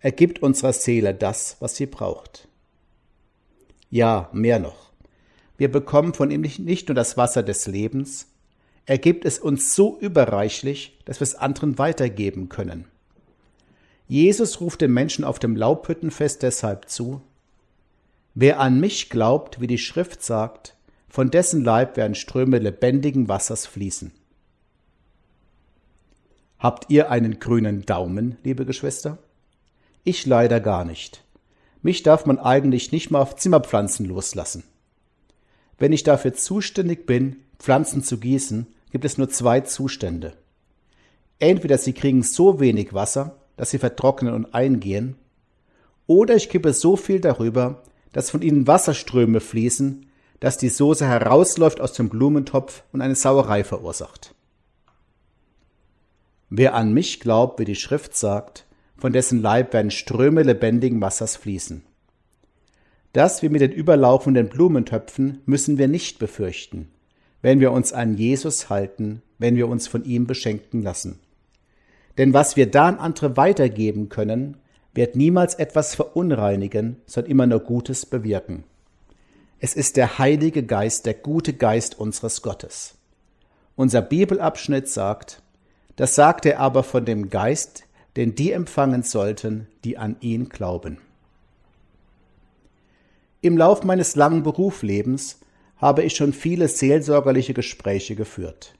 Er 0.00 0.12
gibt 0.12 0.42
unserer 0.42 0.72
Seele 0.72 1.14
das, 1.14 1.56
was 1.60 1.76
sie 1.76 1.86
braucht. 1.86 2.48
Ja, 3.90 4.28
mehr 4.32 4.58
noch. 4.58 4.90
Wir 5.56 5.70
bekommen 5.70 6.14
von 6.14 6.30
ihm 6.30 6.42
nicht 6.42 6.88
nur 6.88 6.94
das 6.94 7.16
Wasser 7.16 7.42
des 7.42 7.66
Lebens, 7.66 8.26
er 8.88 8.96
gibt 8.96 9.26
es 9.26 9.38
uns 9.38 9.74
so 9.74 9.98
überreichlich, 10.00 10.96
dass 11.04 11.20
wir 11.20 11.24
es 11.24 11.34
anderen 11.34 11.76
weitergeben 11.76 12.48
können. 12.48 12.86
Jesus 14.08 14.62
ruft 14.62 14.80
den 14.80 14.94
Menschen 14.94 15.24
auf 15.24 15.38
dem 15.38 15.56
Laubhüttenfest 15.56 16.42
deshalb 16.42 16.88
zu, 16.88 17.20
Wer 18.34 18.60
an 18.60 18.80
mich 18.80 19.10
glaubt, 19.10 19.60
wie 19.60 19.66
die 19.66 19.76
Schrift 19.76 20.22
sagt, 20.22 20.74
von 21.06 21.30
dessen 21.30 21.64
Leib 21.64 21.98
werden 21.98 22.14
Ströme 22.14 22.58
lebendigen 22.60 23.28
Wassers 23.28 23.66
fließen. 23.66 24.12
Habt 26.58 26.86
ihr 26.90 27.08
einen 27.12 27.38
grünen 27.38 27.86
Daumen, 27.86 28.36
liebe 28.42 28.66
Geschwister? 28.66 29.18
Ich 30.02 30.26
leider 30.26 30.58
gar 30.58 30.84
nicht. 30.84 31.22
Mich 31.82 32.02
darf 32.02 32.26
man 32.26 32.40
eigentlich 32.40 32.90
nicht 32.90 33.12
mal 33.12 33.20
auf 33.20 33.36
Zimmerpflanzen 33.36 34.06
loslassen. 34.06 34.64
Wenn 35.78 35.92
ich 35.92 36.02
dafür 36.02 36.34
zuständig 36.34 37.06
bin, 37.06 37.36
Pflanzen 37.60 38.02
zu 38.02 38.18
gießen, 38.18 38.66
gibt 38.90 39.04
es 39.04 39.18
nur 39.18 39.28
zwei 39.28 39.60
Zustände. 39.60 40.32
Entweder 41.38 41.78
sie 41.78 41.92
kriegen 41.92 42.24
so 42.24 42.58
wenig 42.58 42.92
Wasser, 42.92 43.36
dass 43.56 43.70
sie 43.70 43.78
vertrocknen 43.78 44.34
und 44.34 44.52
eingehen, 44.52 45.14
oder 46.08 46.34
ich 46.34 46.48
kippe 46.48 46.72
so 46.72 46.96
viel 46.96 47.20
darüber, 47.20 47.84
dass 48.12 48.30
von 48.30 48.42
ihnen 48.42 48.66
Wasserströme 48.66 49.38
fließen, 49.38 50.06
dass 50.40 50.58
die 50.58 50.70
Soße 50.70 51.06
herausläuft 51.06 51.80
aus 51.80 51.92
dem 51.92 52.08
Blumentopf 52.08 52.82
und 52.92 53.00
eine 53.00 53.14
Sauerei 53.14 53.62
verursacht. 53.62 54.34
Wer 56.50 56.74
an 56.74 56.92
mich 56.92 57.20
glaubt, 57.20 57.60
wie 57.60 57.64
die 57.64 57.74
Schrift 57.74 58.16
sagt, 58.16 58.66
von 58.96 59.12
dessen 59.12 59.40
Leib 59.40 59.72
werden 59.72 59.90
Ströme 59.90 60.42
lebendigen 60.42 61.00
Wassers 61.00 61.36
fließen. 61.36 61.82
Das 63.12 63.42
wie 63.42 63.48
mit 63.48 63.60
den 63.60 63.72
überlaufenden 63.72 64.48
Blumentöpfen 64.48 65.40
müssen 65.46 65.78
wir 65.78 65.88
nicht 65.88 66.18
befürchten, 66.18 66.88
wenn 67.42 67.60
wir 67.60 67.72
uns 67.72 67.92
an 67.92 68.14
Jesus 68.14 68.70
halten, 68.70 69.22
wenn 69.38 69.56
wir 69.56 69.68
uns 69.68 69.88
von 69.88 70.04
ihm 70.04 70.26
beschenken 70.26 70.82
lassen. 70.82 71.20
Denn 72.18 72.34
was 72.34 72.56
wir 72.56 72.70
da 72.70 72.88
an 72.88 72.98
andere 72.98 73.36
weitergeben 73.36 74.08
können, 74.08 74.56
wird 74.92 75.14
niemals 75.14 75.54
etwas 75.54 75.94
verunreinigen, 75.94 76.96
sondern 77.06 77.30
immer 77.30 77.46
nur 77.46 77.60
Gutes 77.60 78.04
bewirken. 78.04 78.64
Es 79.60 79.74
ist 79.74 79.96
der 79.96 80.18
Heilige 80.18 80.64
Geist, 80.64 81.06
der 81.06 81.14
gute 81.14 81.52
Geist 81.52 81.98
unseres 81.98 82.42
Gottes. 82.42 82.96
Unser 83.76 84.02
Bibelabschnitt 84.02 84.88
sagt, 84.88 85.42
das 85.98 86.14
sagt 86.14 86.46
er 86.46 86.60
aber 86.60 86.84
von 86.84 87.04
dem 87.04 87.28
Geist, 87.28 87.82
den 88.16 88.36
die 88.36 88.52
empfangen 88.52 89.02
sollten, 89.02 89.66
die 89.82 89.98
an 89.98 90.14
ihn 90.20 90.48
glauben. 90.48 90.98
Im 93.40 93.58
Lauf 93.58 93.82
meines 93.82 94.14
langen 94.14 94.44
Berufslebens 94.44 95.40
habe 95.76 96.04
ich 96.04 96.14
schon 96.14 96.32
viele 96.32 96.68
seelsorgerliche 96.68 97.52
Gespräche 97.52 98.14
geführt. 98.14 98.74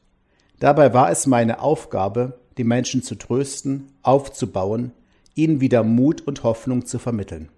Dabei 0.61 0.95
war 0.95 1.11
es 1.11 1.27
meine 1.27 1.61
Aufgabe, 1.61 2.39
die 2.57 2.63
Menschen 2.63 3.03
zu 3.03 3.17
trösten, 3.17 3.91
aufzubauen, 4.03 4.93
ihnen 5.35 5.61
wieder 5.61 5.83
Mut 5.83 6.21
und 6.21 6.45
Hoffnung 6.45 6.87
zu 6.87 7.01
vermitteln. 7.01 7.49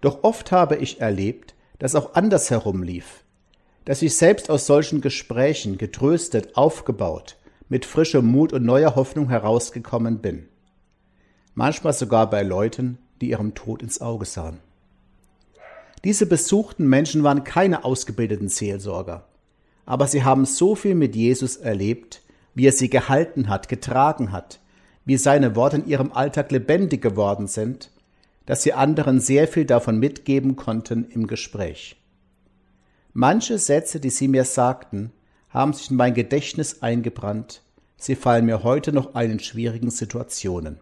Doch 0.00 0.24
oft 0.24 0.50
habe 0.50 0.74
ich 0.76 1.00
erlebt, 1.00 1.54
dass 1.78 1.94
auch 1.94 2.14
andersherum 2.14 2.82
lief, 2.82 3.22
dass 3.84 4.02
ich 4.02 4.16
selbst 4.16 4.50
aus 4.50 4.66
solchen 4.66 5.00
Gesprächen 5.00 5.78
getröstet, 5.78 6.56
aufgebaut 6.56 7.36
mit 7.74 7.86
frischem 7.86 8.24
Mut 8.24 8.52
und 8.52 8.64
neuer 8.64 8.94
Hoffnung 8.94 9.30
herausgekommen 9.30 10.20
bin. 10.20 10.46
Manchmal 11.54 11.92
sogar 11.92 12.30
bei 12.30 12.44
Leuten, 12.44 12.98
die 13.20 13.30
ihrem 13.30 13.56
Tod 13.56 13.82
ins 13.82 14.00
Auge 14.00 14.26
sahen. 14.26 14.60
Diese 16.04 16.26
besuchten 16.26 16.86
Menschen 16.86 17.24
waren 17.24 17.42
keine 17.42 17.84
ausgebildeten 17.84 18.48
Seelsorger, 18.48 19.26
aber 19.86 20.06
sie 20.06 20.22
haben 20.22 20.44
so 20.44 20.76
viel 20.76 20.94
mit 20.94 21.16
Jesus 21.16 21.56
erlebt, 21.56 22.22
wie 22.54 22.68
er 22.68 22.72
sie 22.72 22.88
gehalten 22.88 23.48
hat, 23.48 23.68
getragen 23.68 24.30
hat, 24.30 24.60
wie 25.04 25.16
seine 25.16 25.56
Worte 25.56 25.78
in 25.78 25.88
ihrem 25.88 26.12
Alltag 26.12 26.52
lebendig 26.52 27.02
geworden 27.02 27.48
sind, 27.48 27.90
dass 28.46 28.62
sie 28.62 28.72
anderen 28.72 29.18
sehr 29.18 29.48
viel 29.48 29.64
davon 29.64 29.98
mitgeben 29.98 30.54
konnten 30.54 31.10
im 31.10 31.26
Gespräch. 31.26 32.00
Manche 33.14 33.58
Sätze, 33.58 33.98
die 33.98 34.10
sie 34.10 34.28
mir 34.28 34.44
sagten, 34.44 35.10
haben 35.50 35.72
sich 35.72 35.90
in 35.90 35.96
mein 35.96 36.14
Gedächtnis 36.14 36.82
eingebrannt, 36.82 37.63
sie 38.04 38.16
fallen 38.16 38.44
mir 38.44 38.62
heute 38.62 38.92
noch 38.92 39.14
ein 39.14 39.30
in 39.30 39.40
schwierigen 39.40 39.90
Situationen. 39.90 40.78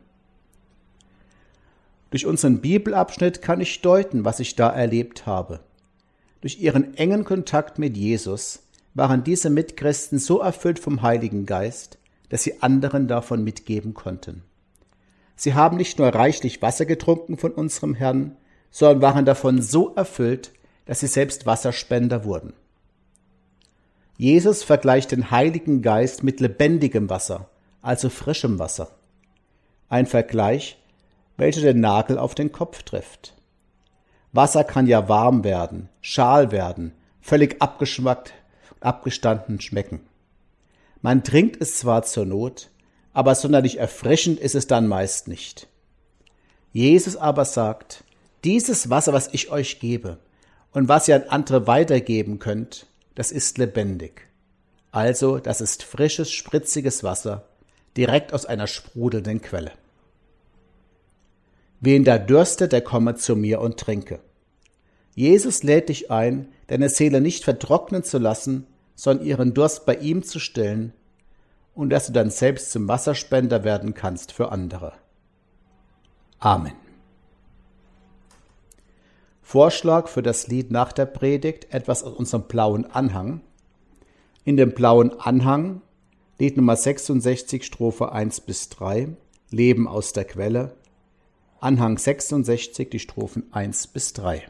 Durch 2.11 2.27
unseren 2.27 2.61
Bibelabschnitt 2.61 3.41
kann 3.41 3.61
ich 3.61 3.81
deuten, 3.81 4.25
was 4.25 4.41
ich 4.41 4.57
da 4.57 4.69
erlebt 4.69 5.25
habe. 5.25 5.61
Durch 6.41 6.59
ihren 6.59 6.95
engen 6.97 7.25
Kontakt 7.25 7.79
mit 7.79 7.97
Jesus 7.97 8.65
waren 8.95 9.23
diese 9.23 9.51
Mitchristen 9.51 10.19
so 10.19 10.41
erfüllt 10.41 10.81
vom 10.81 11.03
Heiligen 11.03 11.47
Geist, 11.47 11.97
dass 12.29 12.43
sie 12.43 12.61
anderen 12.61 13.07
davon 13.07 13.45
mitgeben 13.45 13.95
konnten. 13.95 14.43
Sie 15.37 15.55
haben 15.55 15.77
nicht 15.77 15.99
nur 15.99 16.09
reichlich 16.09 16.61
Wasser 16.61 16.87
getrunken 16.87 17.39
von 17.39 17.53
unserem 17.53 17.95
Herrn, 17.95 18.37
sondern 18.71 19.01
waren 19.01 19.25
davon 19.25 19.63
so 19.63 19.95
erfüllt, 19.95 20.53
dass 20.87 21.01
sie 21.01 21.07
selbst 21.07 21.47
Wasserspender 21.47 22.25
wurden. 22.25 22.53
Jesus 24.23 24.63
vergleicht 24.63 25.11
den 25.11 25.33
Heiligen 25.33 25.83
Geist 25.83 26.23
mit 26.23 26.39
lebendigem 26.39 27.11
Wasser, 27.11 27.51
also 27.81 28.09
frischem 28.09 28.61
Wasser. 28.61 28.93
Ein 29.89 30.07
Vergleich, 30.07 30.79
welcher 31.37 31.63
den 31.63 31.81
Nagel 31.81 32.19
auf 32.19 32.37
den 32.37 32.53
Kopf 32.53 32.85
trifft. 32.85 33.35
Wasser 34.31 34.63
kann 34.63 34.87
ja 34.87 35.09
warm 35.09 35.43
werden, 35.43 35.89
schal 36.01 36.53
werden, 36.53 36.93
völlig 37.21 37.61
abgeschmackt, 37.61 38.33
abgestanden 38.79 39.61
schmecken. 39.61 39.99
Man 41.01 41.25
trinkt 41.25 41.61
es 41.61 41.81
zwar 41.81 42.05
zur 42.05 42.25
Not, 42.25 42.71
aber 43.13 43.35
sonderlich 43.35 43.81
erfrischend 43.81 44.39
ist 44.39 44.55
es 44.55 44.69
dann 44.69 44.87
meist 44.87 45.27
nicht. 45.27 45.67
Jesus 46.73 47.17
aber 47.17 47.45
sagt, 47.45 48.05
dieses 48.45 48.89
Wasser, 48.89 49.13
was 49.13 49.31
ich 49.33 49.51
euch 49.51 49.81
gebe 49.81 50.19
und 50.71 50.87
was 50.87 51.09
ihr 51.09 51.17
an 51.17 51.25
andere 51.29 51.67
weitergeben 51.67 52.39
könnt, 52.39 52.87
das 53.15 53.33
ist 53.33 53.59
lebendig. 53.59 54.29
Also, 54.91 55.39
das 55.39 55.61
ist 55.61 55.83
frisches, 55.83 56.31
spritziges 56.31 57.03
Wasser, 57.03 57.49
direkt 57.97 58.33
aus 58.33 58.47
einer 58.47 58.67
sprudelnden 58.67 59.41
Quelle. 59.41 59.73
Wen 61.81 62.05
da 62.05 62.19
dürstet, 62.19 62.73
der 62.73 62.83
komme 62.83 63.17
zu 63.17 63.35
mir 63.35 63.61
und 63.61 63.79
trinke. 63.79 64.21
Jesus 65.15 65.63
lädt 65.63 65.89
dich 65.89 66.11
ein, 66.11 66.49
deine 66.69 66.89
Seele 66.89 67.21
nicht 67.21 67.45
vertrocknen 67.45 68.05
zu 68.05 68.19
lassen, 68.19 68.67
sondern 68.95 69.27
ihren 69.27 69.55
Durst 69.55 69.85
bei 69.85 69.97
ihm 69.97 70.23
zu 70.23 70.39
stillen 70.39 70.93
und 71.75 71.91
dass 71.91 72.07
du 72.07 72.13
dann 72.13 72.31
selbst 72.31 72.71
zum 72.71 72.89
Wasserspender 72.89 73.65
werden 73.65 73.95
kannst 73.95 74.33
für 74.33 74.53
andere. 74.53 74.93
Amen. 76.39 76.82
Vorschlag 79.53 80.09
für 80.09 80.23
das 80.23 80.47
Lied 80.47 80.71
nach 80.71 80.93
der 80.93 81.05
Predigt, 81.05 81.75
etwas 81.75 82.05
aus 82.05 82.15
unserem 82.15 82.45
blauen 82.45 82.87
Anhang. 82.87 83.43
In 84.47 84.57
dem 84.57 84.73
blauen 84.73 85.13
Anhang 85.21 85.83
Lied 86.39 86.57
Nummer 86.57 86.75
66, 86.75 87.63
Strophe 87.63 88.13
1 88.13 88.41
bis 88.41 88.71
3, 88.71 89.09
Leben 89.51 89.87
aus 89.87 90.15
der 90.15 90.25
Quelle, 90.25 90.75
Anhang 91.61 91.99
66, 91.99 92.89
die 92.89 92.99
Strophen 92.99 93.53
1 93.53 93.89
bis 93.89 94.15
3. 94.15 94.43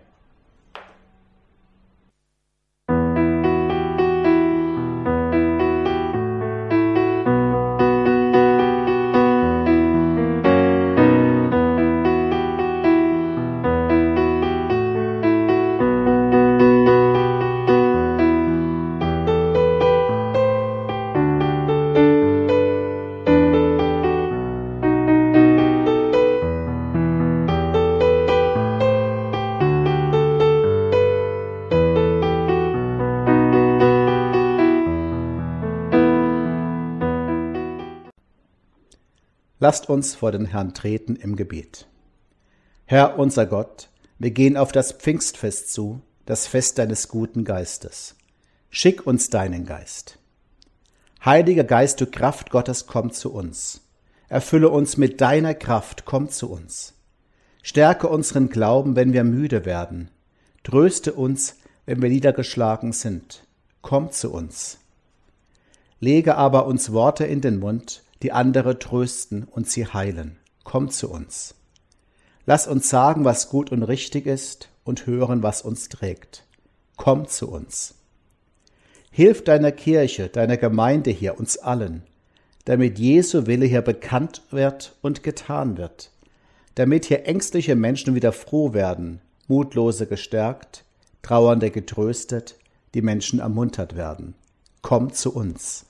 Lasst 39.63 39.89
uns 39.89 40.17
vor 40.17 40.33
den 40.33 40.47
Herrn 40.47 40.75
treten 40.75 41.15
im 41.15 41.37
Gebet. 41.37 41.87
Herr 42.85 43.17
unser 43.17 43.47
Gott, 43.47 43.91
wir 44.19 44.33
gehen 44.33 44.57
auf 44.57 44.73
das 44.73 44.91
Pfingstfest 44.91 45.73
zu, 45.73 46.01
das 46.27 46.49
Fest 46.49 46.79
deines 46.79 47.07
guten 47.07 47.45
Geistes. 47.45 48.17
Schick 48.71 49.07
uns 49.07 49.31
deinen 49.31 49.65
Geist. 49.65 50.19
Heiliger 51.25 51.63
Geist, 51.63 52.01
du 52.01 52.07
Kraft 52.07 52.51
Gottes, 52.51 52.89
komm 52.89 53.13
zu 53.13 53.33
uns. 53.33 53.83
Erfülle 54.29 54.69
uns 54.69 54.97
mit 54.97 55.21
deiner 55.21 55.55
Kraft, 55.55 56.07
komm 56.07 56.29
zu 56.29 56.51
uns. 56.51 56.95
Stärke 57.63 58.09
unseren 58.09 58.49
Glauben, 58.49 58.97
wenn 58.97 59.13
wir 59.13 59.23
müde 59.23 59.65
werden. 59.65 60.11
Tröste 60.65 61.13
uns, 61.13 61.55
wenn 61.87 62.03
wir 62.03 62.09
niedergeschlagen 62.09 62.93
sind. 62.93 63.47
Komm 63.81 64.11
zu 64.11 64.33
uns. 64.33 64.79
Lege 66.01 66.35
aber 66.35 66.67
uns 66.67 66.93
Worte 66.93 67.27
in 67.27 67.41
den 67.41 67.61
Mund, 67.61 68.03
die 68.23 68.33
andere 68.33 68.79
trösten 68.79 69.45
und 69.45 69.69
sie 69.69 69.87
heilen. 69.87 70.39
Komm 70.65 70.91
zu 70.91 71.11
uns. 71.11 71.55
Lass 72.47 72.67
uns 72.67 72.89
sagen, 72.89 73.25
was 73.25 73.49
gut 73.49 73.71
und 73.71 73.83
richtig 73.83 74.27
ist 74.27 74.69
und 74.85 75.07
hören, 75.07 75.43
was 75.43 75.63
uns 75.63 75.89
trägt. 75.89 76.45
Komm 76.97 77.29
zu 77.29 77.51
uns. 77.51 77.95
Hilf 79.11 79.45
deiner 79.45 79.73
Kirche, 79.73 80.29
deiner 80.29 80.57
Gemeinde 80.57 81.11
hier, 81.11 81.39
uns 81.39 81.59
allen, 81.59 82.03
damit 82.65 82.99
Jesu 82.99 83.47
Wille 83.47 83.67
hier 83.67 83.83
bekannt 83.83 84.43
wird 84.51 84.97
und 85.03 85.23
getan 85.23 85.77
wird, 85.77 86.11
damit 86.75 87.05
hier 87.05 87.27
ängstliche 87.27 87.75
Menschen 87.75 88.15
wieder 88.15 88.33
froh 88.33 88.73
werden, 88.73 89.21
Mutlose 89.49 90.07
gestärkt, 90.07 90.85
Trauernde 91.23 91.71
getröstet, 91.71 92.57
die 92.95 93.03
Menschen 93.03 93.41
ermuntert 93.41 93.97
werden. 93.97 94.35
Komm 94.81 95.13
zu 95.13 95.35
uns. 95.35 95.85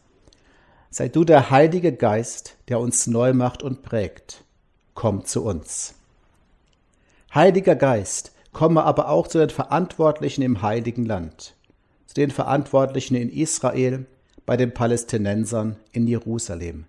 Sei 0.94 1.08
du 1.08 1.24
der 1.24 1.50
Heilige 1.50 1.94
Geist, 1.94 2.58
der 2.68 2.78
uns 2.78 3.06
neu 3.06 3.32
macht 3.32 3.62
und 3.62 3.80
prägt. 3.80 4.44
Komm 4.92 5.24
zu 5.24 5.42
uns. 5.42 5.94
Heiliger 7.34 7.76
Geist, 7.76 8.32
komme 8.52 8.84
aber 8.84 9.08
auch 9.08 9.26
zu 9.26 9.38
den 9.38 9.48
Verantwortlichen 9.48 10.42
im 10.42 10.60
heiligen 10.60 11.06
Land, 11.06 11.54
zu 12.04 12.12
den 12.12 12.30
Verantwortlichen 12.30 13.14
in 13.14 13.30
Israel, 13.30 14.04
bei 14.44 14.58
den 14.58 14.74
Palästinensern 14.74 15.76
in 15.92 16.06
Jerusalem. 16.06 16.84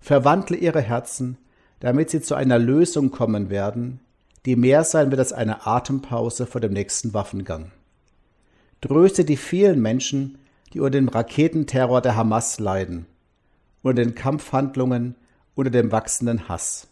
Verwandle 0.00 0.56
ihre 0.56 0.80
Herzen, 0.80 1.36
damit 1.80 2.08
sie 2.08 2.22
zu 2.22 2.34
einer 2.34 2.58
Lösung 2.58 3.10
kommen 3.10 3.50
werden, 3.50 4.00
die 4.46 4.56
mehr 4.56 4.84
sein 4.84 5.10
wird 5.10 5.18
als 5.18 5.34
eine 5.34 5.66
Atempause 5.66 6.46
vor 6.46 6.62
dem 6.62 6.72
nächsten 6.72 7.12
Waffengang. 7.12 7.72
Tröste 8.80 9.26
die 9.26 9.36
vielen 9.36 9.82
Menschen, 9.82 10.38
die 10.72 10.80
unter 10.80 10.98
dem 10.98 11.08
Raketenterror 11.08 12.00
der 12.00 12.16
Hamas 12.16 12.58
leiden, 12.58 13.06
unter 13.82 14.02
den 14.02 14.14
Kampfhandlungen, 14.14 15.14
unter 15.54 15.70
dem 15.70 15.92
wachsenden 15.92 16.48
Hass. 16.48 16.88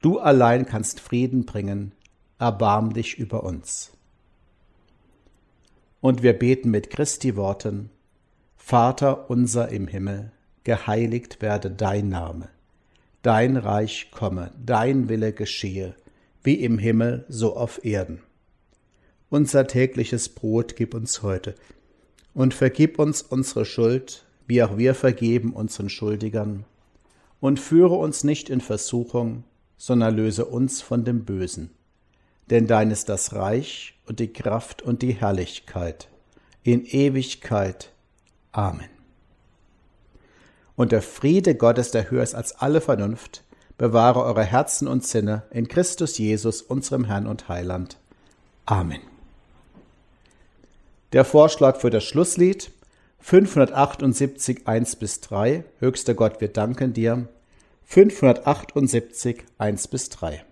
Du 0.00 0.18
allein 0.18 0.66
kannst 0.66 1.00
Frieden 1.00 1.46
bringen, 1.46 1.92
erbarm 2.38 2.92
dich 2.92 3.18
über 3.18 3.42
uns. 3.42 3.92
Und 6.00 6.22
wir 6.22 6.34
beten 6.34 6.70
mit 6.70 6.90
Christi 6.90 7.36
Worten, 7.36 7.90
Vater 8.56 9.30
unser 9.30 9.70
im 9.70 9.88
Himmel, 9.88 10.32
geheiligt 10.64 11.40
werde 11.40 11.70
dein 11.70 12.08
Name, 12.08 12.48
dein 13.22 13.56
Reich 13.56 14.10
komme, 14.10 14.50
dein 14.62 15.08
Wille 15.08 15.32
geschehe, 15.32 15.94
wie 16.42 16.54
im 16.54 16.78
Himmel 16.78 17.24
so 17.28 17.56
auf 17.56 17.84
Erden. 17.84 18.20
Unser 19.30 19.66
tägliches 19.66 20.28
Brot 20.28 20.76
gib 20.76 20.94
uns 20.94 21.22
heute, 21.22 21.54
und 22.34 22.54
vergib 22.54 22.98
uns 22.98 23.22
unsere 23.22 23.64
Schuld, 23.64 24.24
wie 24.46 24.62
auch 24.62 24.76
wir 24.76 24.94
vergeben 24.94 25.52
unseren 25.52 25.88
Schuldigern. 25.88 26.64
Und 27.40 27.60
führe 27.60 27.94
uns 27.94 28.24
nicht 28.24 28.50
in 28.50 28.60
Versuchung, 28.60 29.44
sondern 29.76 30.16
löse 30.16 30.46
uns 30.46 30.82
von 30.82 31.04
dem 31.04 31.24
Bösen. 31.24 31.70
Denn 32.50 32.66
dein 32.66 32.90
ist 32.90 33.08
das 33.08 33.34
Reich 33.34 33.94
und 34.06 34.18
die 34.20 34.32
Kraft 34.32 34.82
und 34.82 35.02
die 35.02 35.12
Herrlichkeit 35.12 36.08
in 36.64 36.84
Ewigkeit. 36.84 37.92
Amen. 38.50 38.88
Und 40.76 40.90
der 40.90 41.02
Friede 41.02 41.54
Gottes, 41.54 41.92
der 41.92 42.10
höher 42.10 42.22
ist 42.22 42.34
als 42.34 42.56
alle 42.56 42.80
Vernunft, 42.80 43.44
bewahre 43.78 44.24
eure 44.24 44.42
Herzen 44.42 44.88
und 44.88 45.06
Sinne 45.06 45.44
in 45.50 45.68
Christus 45.68 46.18
Jesus, 46.18 46.62
unserem 46.62 47.04
Herrn 47.04 47.26
und 47.26 47.48
Heiland. 47.48 47.98
Amen. 48.66 49.13
Der 51.14 51.24
Vorschlag 51.24 51.76
für 51.76 51.90
das 51.90 52.02
Schlusslied 52.02 52.72
578 53.20 54.66
1 54.66 54.96
bis 54.96 55.20
3. 55.20 55.62
Höchster 55.78 56.12
Gott, 56.14 56.40
wir 56.40 56.48
danken 56.48 56.92
dir. 56.92 57.28
578 57.84 59.44
1 59.56 59.86
bis 59.86 60.08
3. 60.08 60.44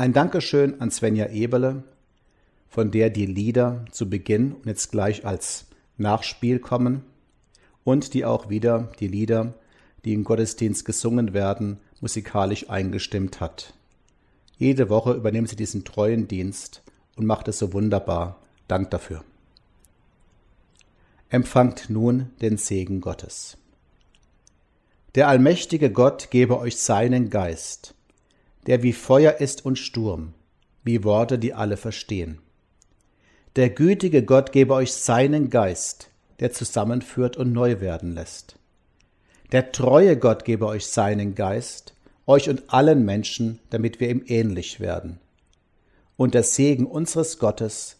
Ein 0.00 0.14
Dankeschön 0.14 0.80
an 0.80 0.90
Svenja 0.90 1.26
Eberle, 1.26 1.82
von 2.70 2.90
der 2.90 3.10
die 3.10 3.26
Lieder 3.26 3.84
zu 3.90 4.08
Beginn 4.08 4.54
und 4.54 4.64
jetzt 4.64 4.90
gleich 4.92 5.26
als 5.26 5.66
Nachspiel 5.98 6.58
kommen 6.58 7.04
und 7.84 8.14
die 8.14 8.24
auch 8.24 8.48
wieder 8.48 8.90
die 8.98 9.08
Lieder, 9.08 9.52
die 10.06 10.14
im 10.14 10.24
Gottesdienst 10.24 10.86
gesungen 10.86 11.34
werden, 11.34 11.80
musikalisch 12.00 12.70
eingestimmt 12.70 13.40
hat. 13.40 13.74
Jede 14.56 14.88
Woche 14.88 15.12
übernimmt 15.12 15.50
sie 15.50 15.56
diesen 15.56 15.84
treuen 15.84 16.26
Dienst 16.26 16.80
und 17.16 17.26
macht 17.26 17.48
es 17.48 17.58
so 17.58 17.74
wunderbar. 17.74 18.40
Dank 18.68 18.90
dafür. 18.92 19.22
Empfangt 21.28 21.90
nun 21.90 22.30
den 22.40 22.56
Segen 22.56 23.02
Gottes. 23.02 23.58
Der 25.14 25.28
allmächtige 25.28 25.92
Gott 25.92 26.30
gebe 26.30 26.58
euch 26.58 26.78
seinen 26.78 27.28
Geist, 27.28 27.94
der 28.66 28.82
wie 28.82 28.92
Feuer 28.92 29.40
ist 29.40 29.64
und 29.64 29.78
Sturm, 29.78 30.34
wie 30.84 31.04
Worte, 31.04 31.38
die 31.38 31.54
alle 31.54 31.76
verstehen. 31.76 32.38
Der 33.56 33.70
gütige 33.70 34.22
Gott 34.22 34.52
gebe 34.52 34.74
euch 34.74 34.92
seinen 34.92 35.50
Geist, 35.50 36.10
der 36.38 36.52
zusammenführt 36.52 37.36
und 37.36 37.52
neu 37.52 37.80
werden 37.80 38.14
lässt. 38.14 38.56
Der 39.52 39.72
treue 39.72 40.16
Gott 40.16 40.44
gebe 40.44 40.66
euch 40.66 40.86
seinen 40.86 41.34
Geist, 41.34 41.94
euch 42.26 42.48
und 42.48 42.72
allen 42.72 43.04
Menschen, 43.04 43.58
damit 43.70 43.98
wir 43.98 44.08
ihm 44.08 44.22
ähnlich 44.26 44.78
werden. 44.78 45.18
Und 46.16 46.34
der 46.34 46.44
Segen 46.44 46.86
unseres 46.86 47.38
Gottes, 47.38 47.96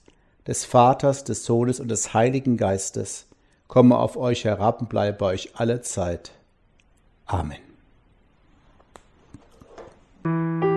des 0.46 0.64
Vaters, 0.64 1.25
des 1.25 1.44
Sohnes 1.44 1.81
und 1.81 1.88
des 1.88 2.14
Heiligen 2.14 2.57
Geistes 2.57 3.27
komme 3.66 3.99
auf 3.99 4.16
euch 4.16 4.44
herab 4.44 4.81
und 4.81 4.88
bleibe 4.88 5.18
bei 5.18 5.27
euch 5.27 5.51
alle 5.55 5.81
Zeit. 5.81 6.33
Amen. 7.27 7.69
Thank 10.22 10.64
you. 10.64 10.69